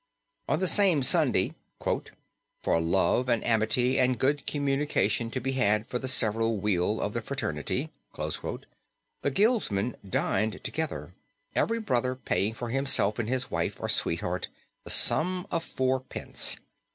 On 0.49 0.57
the 0.57 0.67
same 0.67 1.03
Sunday, 1.03 1.53
"for 1.79 2.79
love 2.81 3.29
and 3.29 3.45
amity 3.45 3.99
and 3.99 4.17
good 4.17 4.47
communication 4.47 5.29
to 5.29 5.39
be 5.39 5.51
had 5.51 5.85
for 5.85 5.99
the 5.99 6.07
several 6.07 6.57
weal 6.57 6.99
of 6.99 7.13
the 7.13 7.21
fraternity," 7.21 7.91
the 8.17 9.31
guildmen 9.31 9.95
dined 10.09 10.63
together, 10.63 11.13
every 11.53 11.79
brother 11.79 12.15
paying 12.15 12.55
for 12.55 12.69
himself 12.69 13.19
and 13.19 13.29
his 13.29 13.51
wife, 13.51 13.79
or 13.79 13.87
sweetheart, 13.87 14.47
the 14.85 14.89
sum 14.89 15.45
of 15.51 15.63
four 15.63 15.99
pence. 15.99 16.57